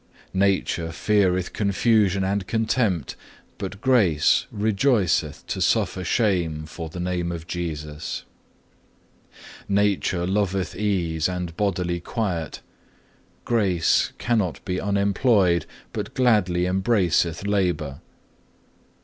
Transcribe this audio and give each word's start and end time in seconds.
"Nature 0.33 0.91
feareth 0.91 1.53
confusion 1.53 2.23
and 2.23 2.47
contempt, 2.47 3.15
but 3.59 3.79
Grace 3.81 4.47
rejoiceth 4.51 5.45
to 5.45 5.61
suffer 5.61 6.03
shame 6.03 6.65
for 6.65 6.89
the 6.89 6.99
name 6.99 7.31
of 7.31 7.45
Jesus. 7.45 8.23
7. 9.67 9.75
"Nature 9.75 10.25
loveth 10.25 10.75
ease 10.75 11.29
and 11.29 11.55
bodily 11.55 11.99
quiet; 11.99 12.61
Grace 13.45 14.11
cannot 14.17 14.65
be 14.65 14.81
unemployed, 14.81 15.67
but 15.93 16.15
gladly 16.15 16.65
embraceth 16.65 17.45
labour. 17.45 17.99
8. 17.99 18.01